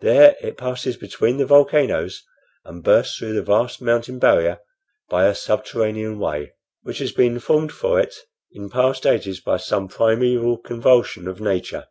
There 0.00 0.34
it 0.40 0.56
passes 0.56 0.96
between 0.96 1.36
the 1.36 1.44
volcanoes 1.44 2.24
and 2.64 2.82
bursts 2.82 3.18
through 3.18 3.34
the 3.34 3.42
vast 3.42 3.82
mountain 3.82 4.18
barrier 4.18 4.60
by 5.10 5.26
a 5.26 5.34
subterranean 5.34 6.18
way, 6.18 6.54
which 6.84 7.00
has 7.00 7.12
been 7.12 7.38
formed 7.38 7.72
for 7.72 8.00
it 8.00 8.14
in 8.50 8.70
past 8.70 9.06
ages 9.06 9.40
by 9.40 9.58
some 9.58 9.86
primeval 9.86 10.56
convulsion 10.56 11.28
of 11.28 11.38
nature. 11.38 11.86